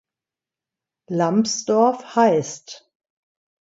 [1.11, 2.91] Lambsdorff heißt.